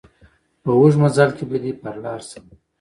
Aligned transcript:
په 0.63 0.69
اوږد 0.77 0.99
مزله 1.01 1.31
کي 1.37 1.43
به 1.49 1.57
دي 1.63 1.71
پر 1.81 1.95
لار 2.03 2.21
سم 2.29 2.45